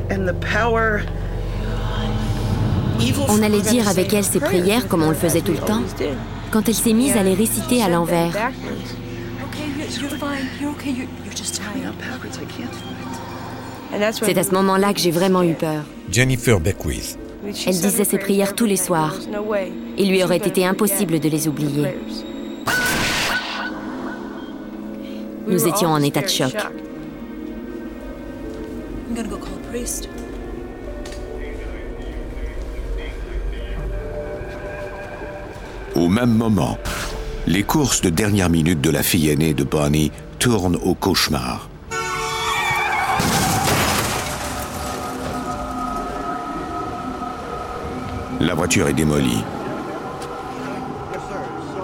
and 0.10 0.26
the 0.26 0.36
power. 0.40 1.02
On 3.30 3.42
allait 3.42 3.62
dire 3.62 3.88
avec 3.88 4.14
elle 4.14 4.24
ses 4.24 4.40
prières 4.40 4.88
comme 4.88 5.04
on 5.04 5.10
le 5.10 5.16
faisait 5.16 5.42
tout 5.42 5.52
le 5.52 5.58
temps. 5.58 5.82
Quand 6.52 6.68
elle 6.68 6.76
s'est 6.76 6.94
mise 6.94 7.18
à 7.18 7.24
les 7.24 7.34
réciter 7.34 7.82
à 7.82 7.90
l'envers, 7.90 8.52
c'est 14.12 14.38
à 14.38 14.44
ce 14.44 14.52
moment-là 14.52 14.94
que 14.94 15.00
j'ai 15.00 15.12
vraiment 15.12 15.44
eu 15.44 15.54
peur. 15.54 15.84
Jennifer 16.12 16.60
Beckwith. 16.60 17.18
Elle 17.46 17.80
disait 17.80 18.06
ses 18.06 18.18
prières 18.18 18.56
tous 18.56 18.66
les 18.66 18.78
soirs. 18.78 19.16
Il 19.98 20.10
lui 20.10 20.24
aurait 20.24 20.38
été 20.38 20.66
impossible 20.66 21.20
de 21.20 21.30
les 21.30 21.48
oublier. 21.48 21.96
Nous 25.48 25.68
étions 25.68 25.90
en 25.90 26.02
état 26.02 26.22
de 26.22 26.30
choc. 26.30 26.56
Au 36.04 36.10
même 36.10 36.36
moment, 36.36 36.78
les 37.48 37.64
courses 37.64 38.02
de 38.02 38.10
dernière 38.10 38.50
minute 38.50 38.82
de 38.82 38.90
la 38.90 39.04
fille 39.04 39.30
aînée 39.30 39.54
de 39.54 39.64
Bonnie 39.64 40.12
tournent 40.38 40.76
au 40.84 40.96
cauchemar. 40.96 41.70
La 48.42 48.54
voiture 48.54 48.90
est 48.90 48.94
démolie. 48.94 49.46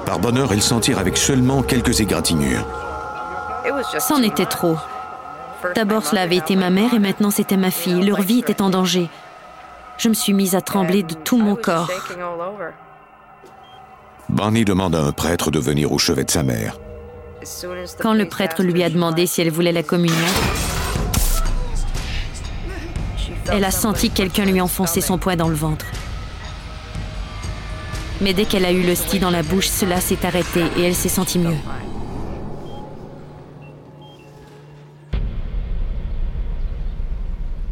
Par 0.05 0.19
bonheur, 0.19 0.51
elle 0.51 0.61
s'en 0.61 0.81
tire 0.81 0.99
avec 0.99 1.15
seulement 1.15 1.61
quelques 1.61 2.01
égratignures. 2.01 2.67
C'en 3.99 4.21
était 4.21 4.47
trop. 4.47 4.75
D'abord, 5.75 6.05
cela 6.05 6.23
avait 6.23 6.35
été 6.35 6.57
ma 6.57 6.69
mère 6.69 6.93
et 6.93 6.99
maintenant 6.99 7.31
c'était 7.31 7.55
ma 7.55 7.71
fille. 7.71 8.05
Leur 8.05 8.19
vie 8.19 8.39
était 8.39 8.61
en 8.61 8.69
danger. 8.69 9.09
Je 9.97 10.09
me 10.09 10.13
suis 10.13 10.33
mise 10.33 10.55
à 10.55 10.61
trembler 10.61 11.03
de 11.03 11.13
tout 11.13 11.37
mon 11.37 11.55
corps. 11.55 11.89
Bonnie 14.29 14.63
demande 14.63 14.95
à 14.95 15.01
un 15.01 15.11
prêtre 15.11 15.49
de 15.49 15.59
venir 15.59 15.91
au 15.91 15.97
chevet 15.97 16.23
de 16.23 16.31
sa 16.31 16.43
mère. 16.43 16.79
Quand 17.99 18.13
le 18.13 18.27
prêtre 18.27 18.61
lui 18.61 18.83
a 18.83 18.89
demandé 18.89 19.25
si 19.25 19.41
elle 19.41 19.49
voulait 19.49 19.71
la 19.71 19.81
communion, 19.81 20.15
elle 23.51 23.63
a 23.63 23.71
senti 23.71 24.09
que 24.11 24.17
quelqu'un 24.17 24.45
lui 24.45 24.61
enfonçait 24.61 25.01
son 25.01 25.17
poing 25.17 25.35
dans 25.35 25.49
le 25.49 25.55
ventre. 25.55 25.85
Mais 28.21 28.33
dès 28.33 28.45
qu'elle 28.45 28.65
a 28.65 28.71
eu 28.71 28.85
l'hostie 28.85 29.19
dans 29.19 29.31
la 29.31 29.41
bouche, 29.41 29.67
cela 29.67 29.99
s'est 29.99 30.23
arrêté 30.23 30.63
et 30.77 30.83
elle 30.83 30.95
s'est 30.95 31.09
sentie 31.09 31.39
mieux. 31.39 31.57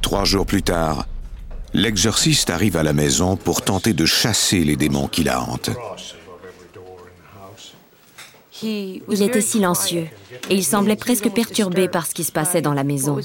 Trois 0.02 0.24
jours 0.24 0.46
plus 0.46 0.64
tard, 0.64 1.06
l'exorciste 1.74 2.50
arrive 2.50 2.78
à 2.78 2.84
la 2.84 2.94
maison 2.94 3.36
pour 3.36 3.62
tenter 3.62 3.94
de 3.94 4.06
chasser 4.06 4.64
les 4.64 4.78
démons 4.78 5.08
qui 5.08 5.24
la 5.24 5.42
hantent. 5.42 5.70
Il 8.64 9.22
était 9.22 9.42
silencieux 9.42 10.08
et 10.50 10.56
il 10.56 10.64
semblait 10.64 10.96
presque 10.96 11.30
perturbé 11.30 11.88
par 11.88 12.06
ce 12.06 12.14
qui 12.14 12.24
se 12.24 12.32
passait 12.32 12.62
dans 12.62 12.74
la 12.74 12.84
maison. 12.84 13.18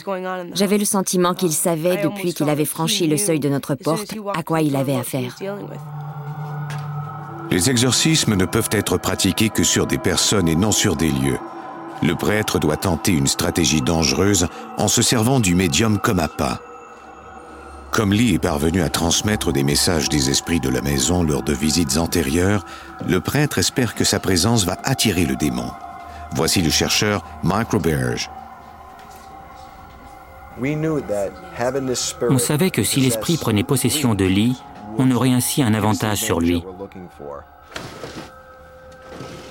J'avais 0.55 0.79
le 0.79 0.85
sentiment 0.85 1.35
qu'il 1.35 1.53
savait, 1.53 2.03
depuis 2.03 2.35
qu'il 2.35 2.49
avait 2.49 2.65
franchi 2.65 3.07
le 3.07 3.17
seuil 3.17 3.41
de 3.41 3.49
notre 3.49 3.75
porte, 3.75 4.15
à 4.35 4.43
quoi 4.43 4.63
il 4.63 4.77
avait 4.77 4.97
affaire. 4.97 5.37
Les 7.51 7.69
exorcismes 7.69 8.35
ne 8.35 8.47
peuvent 8.47 8.71
être 8.73 8.97
pratiqués 8.97 9.51
que 9.51 9.63
sur 9.63 9.87
des 9.87 9.99
personnes 9.99 10.49
et 10.49 10.57
non 10.57 10.73
sur 10.73 10.97
des 10.97 11.11
lieux. 11.11 11.39
Le 12.03 12.15
prêtre 12.15 12.59
doit 12.59 12.77
tenter 12.77 13.13
une 13.13 13.27
stratégie 13.27 13.83
dangereuse 13.83 14.49
en 14.79 14.89
se 14.89 15.03
servant 15.03 15.39
du 15.39 15.55
médium 15.55 15.99
comme 15.99 16.19
appât. 16.19 16.61
Comme 17.93 18.15
Lee 18.15 18.33
est 18.33 18.39
parvenu 18.39 18.81
à 18.81 18.89
transmettre 18.89 19.53
des 19.53 19.63
messages 19.63 20.09
des 20.09 20.31
esprits 20.31 20.61
de 20.61 20.71
la 20.71 20.81
maison 20.81 21.23
lors 21.23 21.43
de 21.43 21.53
visites 21.53 21.99
antérieures, 21.99 22.65
le 23.07 23.21
prêtre 23.21 23.59
espère 23.59 23.95
que 23.95 24.03
sa 24.03 24.19
présence 24.19 24.65
va 24.65 24.79
attirer 24.83 25.27
le 25.27 25.37
démon. 25.37 25.71
Voici 26.35 26.63
le 26.63 26.71
chercheur 26.71 27.23
Mike 27.43 27.73
Roberge. 27.73 28.31
On 32.31 32.39
savait 32.39 32.71
que 32.71 32.83
si 32.83 33.01
l'esprit 33.01 33.37
prenait 33.37 33.63
possession 33.63 34.15
de 34.15 34.25
Lee, 34.25 34.57
on 34.97 35.11
aurait 35.11 35.33
ainsi 35.33 35.63
un 35.63 35.75
avantage 35.75 36.19
sur 36.19 36.41
lui. 36.41 36.65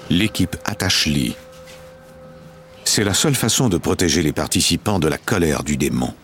L'équipe 0.10 0.56
attache 0.66 1.06
Lee. 1.06 1.36
C'est 2.86 3.04
la 3.04 3.14
seule 3.14 3.36
façon 3.36 3.70
de 3.70 3.78
protéger 3.78 4.24
les 4.24 4.34
participants 4.34 4.98
de 4.98 5.08
la 5.08 5.20
colère 5.20 5.64
du 5.64 5.78
démon. 5.78 6.16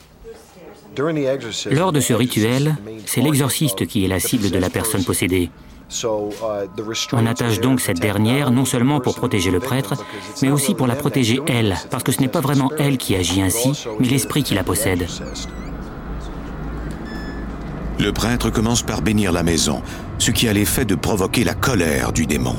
Lors 1.72 1.92
de 1.92 2.00
ce 2.00 2.14
rituel, 2.14 2.76
c'est 3.06 3.22
l'exorciste 3.22 3.86
qui 3.88 4.06
est 4.06 4.08
la 4.08 4.20
cible 4.20 4.50
de 4.50 4.58
la 4.58 4.70
personne 4.70 5.04
possédée. 5.04 5.50
On 7.14 7.26
attache 7.26 7.62
donc 7.62 7.80
cette 7.80 8.00
dernière 8.00 8.52
non 8.52 8.66
seulement 8.66 9.00
pour 9.00 9.16
protéger 9.16 9.52
le 9.52 9.60
prêtre, 9.60 9.96
mais 10.42 10.50
aussi 10.50 10.76
pour 10.76 10.88
la 10.88 10.96
protéger 10.96 11.40
elle, 11.48 11.76
parce 11.90 12.04
que 12.04 12.12
ce 12.12 12.20
n'est 12.20 12.28
pas 12.28 12.42
vraiment 12.42 12.72
elle 12.78 12.98
qui 12.98 13.16
agit 13.16 13.42
ainsi, 13.42 13.88
mais 14.00 14.08
l'esprit 14.08 14.44
qui 14.44 14.54
la 14.54 14.64
possède. 14.64 15.08
Le 18.00 18.12
prêtre 18.12 18.50
commence 18.50 18.84
par 18.84 19.02
bénir 19.02 19.32
la 19.32 19.44
maison, 19.44 19.82
ce 20.20 20.32
qui 20.32 20.48
a 20.48 20.54
l'effet 20.54 20.86
de 20.86 20.96
provoquer 20.96 21.44
la 21.44 21.54
colère 21.54 22.12
du 22.12 22.26
démon. 22.26 22.56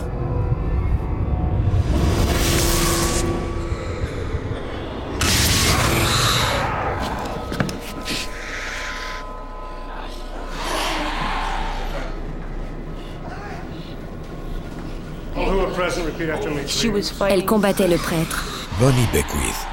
Elle 17.29 17.45
combattait 17.45 17.89
le 17.89 17.97
prêtre. 17.97 18.45
Bonnie 18.81 19.07
Beckwith. 19.13 19.67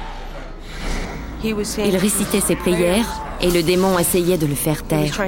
Il 1.44 1.96
récitait 1.96 2.40
ses 2.40 2.56
prières 2.56 3.06
et 3.40 3.50
le 3.50 3.62
démon 3.62 3.98
essayait 3.98 4.38
de 4.38 4.46
le 4.46 4.54
faire 4.54 4.82
taire. 4.82 5.20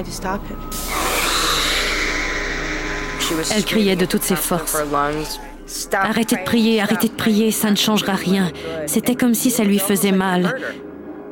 Elle 3.55 3.63
criait 3.63 3.95
de 3.95 4.05
toutes 4.05 4.23
ses 4.23 4.35
forces. 4.35 4.75
Arrêtez 5.93 6.35
de 6.35 6.43
prier, 6.43 6.81
arrêtez 6.81 7.07
de 7.09 7.13
prier, 7.13 7.51
ça 7.51 7.69
ne 7.69 7.75
changera 7.75 8.13
rien. 8.13 8.51
C'était 8.87 9.15
comme 9.15 9.35
si 9.35 9.51
ça 9.51 9.63
lui 9.63 9.79
faisait 9.79 10.11
mal. 10.11 10.55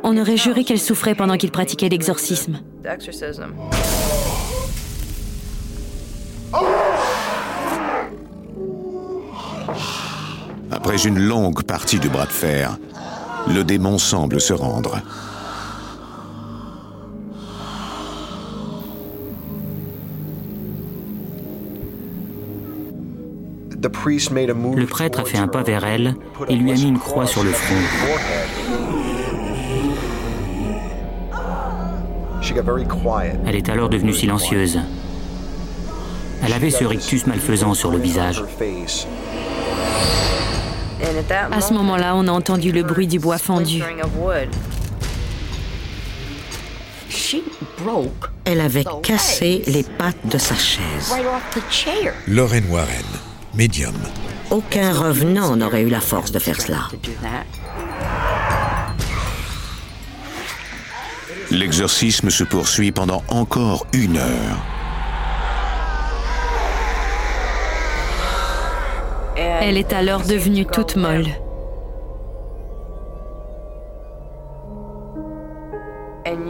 On 0.03 0.15
aurait 0.17 0.37
juré 0.37 0.63
qu'elle 0.63 0.79
souffrait 0.79 1.15
pendant 1.15 1.37
qu'il 1.37 1.51
pratiquait 1.51 1.89
l'exorcisme. 1.89 2.59
Après 10.77 11.07
une 11.07 11.17
longue 11.17 11.63
partie 11.63 11.97
du 11.97 12.07
bras 12.07 12.27
de 12.27 12.31
fer, 12.31 12.77
le 13.47 13.63
démon 13.63 13.97
semble 13.97 14.39
se 14.39 14.53
rendre. 14.53 15.01
Le 24.05 24.85
prêtre 24.85 25.19
a 25.19 25.25
fait 25.25 25.39
un 25.39 25.47
pas 25.47 25.63
vers 25.63 25.83
elle 25.83 26.13
et 26.47 26.55
lui 26.55 26.71
a 26.71 26.75
mis 26.75 26.83
une 26.83 26.99
croix 26.99 27.25
sur 27.25 27.43
le 27.43 27.51
front. 27.51 27.75
Elle 33.45 33.55
est 33.55 33.69
alors 33.69 33.89
devenue 33.89 34.13
silencieuse. 34.13 34.79
Elle 36.43 36.53
avait 36.53 36.69
ce 36.69 36.85
rictus 36.85 37.25
malfaisant 37.25 37.73
sur 37.73 37.89
le 37.89 37.97
visage. 37.97 38.43
À 41.51 41.61
ce 41.61 41.73
moment-là, 41.73 42.15
on 42.15 42.27
a 42.27 42.31
entendu 42.31 42.71
le 42.71 42.83
bruit 42.83 43.07
du 43.07 43.19
bois 43.19 43.37
fendu. 43.37 43.81
Elle 48.45 48.61
avait 48.61 48.85
cassé 49.03 49.63
les 49.67 49.83
pattes 49.83 50.25
de 50.25 50.37
sa 50.37 50.55
chaise. 50.55 51.13
Lorraine 52.27 52.65
Warren, 52.69 53.05
médium. 53.53 53.95
Aucun 54.49 54.93
revenant 54.93 55.55
n'aurait 55.55 55.81
eu 55.81 55.89
la 55.89 55.99
force 55.99 56.31
de 56.31 56.39
faire 56.39 56.59
cela. 56.59 56.87
L'exorcisme 61.51 62.29
se 62.29 62.43
poursuit 62.43 62.91
pendant 62.91 63.23
encore 63.29 63.87
une 63.93 64.17
heure. 64.17 64.76
Elle 69.61 69.77
est 69.77 69.93
alors 69.93 70.21
devenue 70.21 70.65
toute 70.65 70.95
molle. 70.95 71.25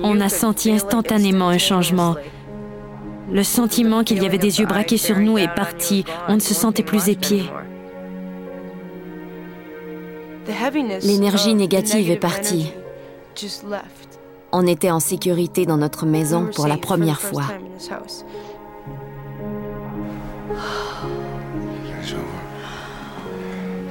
On 0.03 0.19
a 0.19 0.29
senti 0.29 0.71
instantanément 0.71 1.49
un 1.49 1.57
changement. 1.57 2.15
Le 3.31 3.43
sentiment 3.43 4.03
qu'il 4.03 4.21
y 4.21 4.25
avait 4.25 4.37
des 4.37 4.59
yeux 4.59 4.65
braqués 4.65 4.97
sur 4.97 5.19
nous 5.19 5.37
est 5.37 5.53
parti. 5.53 6.05
On 6.27 6.35
ne 6.35 6.39
se 6.39 6.53
sentait 6.53 6.83
plus 6.83 7.09
épié. 7.09 7.43
L'énergie 11.03 11.55
négative 11.55 12.09
est 12.09 12.17
partie. 12.17 12.71
On 14.51 14.65
était 14.65 14.91
en 14.91 14.99
sécurité 14.99 15.65
dans 15.65 15.77
notre 15.77 16.05
maison 16.05 16.49
pour 16.55 16.67
la 16.67 16.77
première 16.77 17.19
fois. 17.19 17.43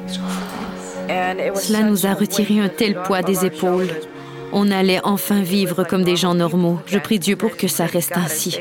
Cela 0.08 1.82
nous 1.82 2.06
a 2.06 2.14
retiré 2.14 2.60
un 2.60 2.68
tel 2.68 3.02
poids 3.02 3.22
des 3.22 3.44
épaules. 3.44 3.88
On 4.52 4.70
allait 4.70 5.00
enfin 5.04 5.42
vivre 5.42 5.84
comme 5.84 6.04
des 6.04 6.16
gens 6.16 6.34
normaux. 6.34 6.78
Je 6.86 6.98
prie 6.98 7.18
Dieu 7.18 7.36
pour 7.36 7.56
que 7.56 7.68
ça 7.68 7.86
reste 7.86 8.16
ainsi. 8.16 8.56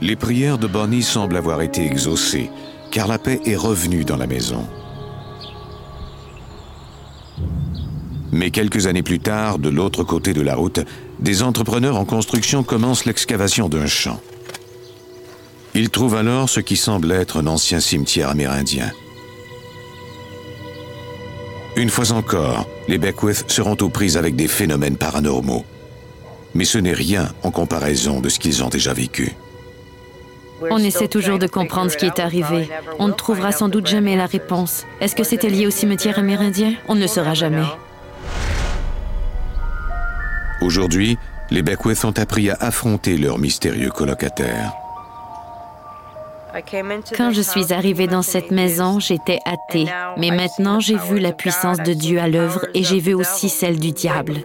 Les 0.00 0.16
prières 0.16 0.58
de 0.58 0.66
Bonnie 0.66 1.02
semblent 1.02 1.36
avoir 1.36 1.62
été 1.62 1.86
exaucées, 1.86 2.50
car 2.90 3.06
la 3.06 3.18
paix 3.18 3.40
est 3.46 3.56
revenue 3.56 4.04
dans 4.04 4.16
la 4.16 4.26
maison. 4.26 4.66
Mais 8.32 8.50
quelques 8.50 8.86
années 8.86 9.02
plus 9.02 9.20
tard, 9.20 9.58
de 9.58 9.68
l'autre 9.68 10.02
côté 10.04 10.32
de 10.32 10.40
la 10.40 10.56
route, 10.56 10.80
des 11.20 11.42
entrepreneurs 11.42 11.96
en 11.96 12.04
construction 12.04 12.64
commencent 12.64 13.04
l'excavation 13.04 13.68
d'un 13.68 13.86
champ. 13.86 14.20
Ils 15.74 15.90
trouvent 15.90 16.16
alors 16.16 16.48
ce 16.48 16.60
qui 16.60 16.76
semble 16.76 17.12
être 17.12 17.40
un 17.40 17.46
ancien 17.46 17.80
cimetière 17.80 18.28
amérindien. 18.28 18.90
Une 21.76 21.88
fois 21.88 22.12
encore, 22.12 22.68
les 22.88 22.98
Beckwith 22.98 23.44
seront 23.48 23.76
aux 23.80 23.88
prises 23.88 24.18
avec 24.18 24.36
des 24.36 24.48
phénomènes 24.48 24.98
paranormaux. 24.98 25.64
Mais 26.54 26.66
ce 26.66 26.76
n'est 26.76 26.92
rien 26.92 27.32
en 27.42 27.50
comparaison 27.50 28.20
de 28.20 28.28
ce 28.28 28.38
qu'ils 28.38 28.62
ont 28.62 28.68
déjà 28.68 28.92
vécu. 28.92 29.32
On 30.70 30.78
essaie 30.78 31.08
toujours 31.08 31.38
de 31.38 31.46
comprendre 31.46 31.90
ce 31.90 31.96
qui 31.96 32.04
est 32.04 32.20
arrivé. 32.20 32.68
On 32.98 33.08
ne 33.08 33.12
trouvera 33.12 33.52
sans 33.52 33.68
doute 33.68 33.86
jamais 33.86 34.16
la 34.16 34.26
réponse. 34.26 34.84
Est-ce 35.00 35.16
que 35.16 35.24
c'était 35.24 35.48
lié 35.48 35.66
au 35.66 35.70
cimetière 35.70 36.18
amérindien? 36.18 36.74
On 36.88 36.94
ne 36.94 37.00
le 37.00 37.06
saura 37.06 37.32
jamais. 37.32 37.64
Aujourd'hui, 40.60 41.16
les 41.50 41.62
Beckwith 41.62 42.04
ont 42.04 42.12
appris 42.12 42.50
à 42.50 42.56
affronter 42.60 43.16
leur 43.16 43.38
mystérieux 43.38 43.90
colocataire. 43.90 44.72
Quand 47.16 47.30
je 47.32 47.40
suis 47.40 47.72
arrivée 47.72 48.06
dans 48.06 48.22
cette 48.22 48.50
maison, 48.50 49.00
j'étais 49.00 49.38
athée, 49.44 49.86
mais 50.18 50.30
maintenant 50.30 50.80
j'ai 50.80 50.96
vu 50.96 51.18
la 51.18 51.32
puissance 51.32 51.78
de 51.78 51.92
Dieu 51.94 52.20
à 52.20 52.28
l'œuvre 52.28 52.66
et 52.74 52.82
j'ai 52.82 52.98
vu 52.98 53.14
aussi 53.14 53.48
celle 53.48 53.78
du 53.78 53.92
diable. 53.92 54.36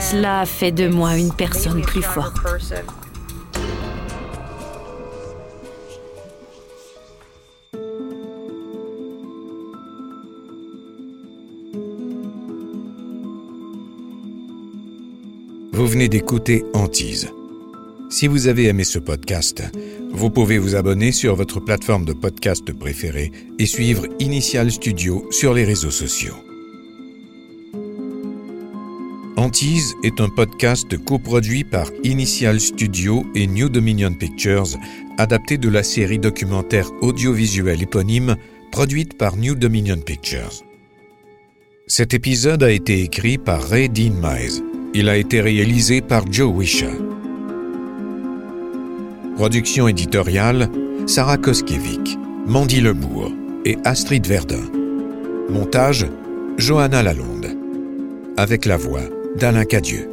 Cela 0.00 0.40
a 0.40 0.46
fait 0.46 0.72
de 0.72 0.88
moi 0.88 1.16
une 1.16 1.32
personne 1.32 1.82
plus 1.82 2.02
forte. 2.02 2.36
Vous 15.72 15.86
venez 15.86 16.08
d'écouter 16.08 16.64
Antise. 16.74 17.32
Si 18.12 18.26
vous 18.26 18.46
avez 18.46 18.66
aimé 18.66 18.84
ce 18.84 18.98
podcast, 18.98 19.62
vous 20.12 20.28
pouvez 20.28 20.58
vous 20.58 20.74
abonner 20.74 21.12
sur 21.12 21.34
votre 21.34 21.60
plateforme 21.60 22.04
de 22.04 22.12
podcast 22.12 22.70
préférée 22.70 23.32
et 23.58 23.64
suivre 23.64 24.04
Initial 24.18 24.70
Studio 24.70 25.26
sur 25.30 25.54
les 25.54 25.64
réseaux 25.64 25.90
sociaux. 25.90 26.34
Antise 29.38 29.94
est 30.04 30.20
un 30.20 30.28
podcast 30.28 30.94
coproduit 31.02 31.64
par 31.64 31.90
Initial 32.04 32.60
Studio 32.60 33.24
et 33.34 33.46
New 33.46 33.70
Dominion 33.70 34.12
Pictures, 34.12 34.78
adapté 35.16 35.56
de 35.56 35.70
la 35.70 35.82
série 35.82 36.18
documentaire 36.18 36.90
audiovisuelle 37.00 37.82
éponyme 37.82 38.36
produite 38.72 39.16
par 39.16 39.38
New 39.38 39.54
Dominion 39.54 39.96
Pictures. 39.96 40.62
Cet 41.86 42.12
épisode 42.12 42.62
a 42.62 42.70
été 42.70 43.00
écrit 43.00 43.38
par 43.38 43.62
Ray 43.62 43.88
Dean 43.88 44.12
Mize. 44.22 44.62
Il 44.92 45.08
a 45.08 45.16
été 45.16 45.40
réalisé 45.40 46.02
par 46.02 46.30
Joe 46.30 46.54
Wisha. 46.54 46.90
Production 49.36 49.88
éditoriale 49.88 50.68
Sarah 51.06 51.38
Koskiewicz, 51.38 52.16
Mandy 52.46 52.80
Lebourg 52.80 53.32
et 53.64 53.78
Astrid 53.84 54.26
Verdun. 54.26 54.62
Montage 55.48 56.06
Johanna 56.58 57.02
Lalonde. 57.02 57.56
Avec 58.36 58.66
la 58.66 58.76
voix 58.76 59.02
d'Alain 59.36 59.64
Cadieux. 59.64 60.11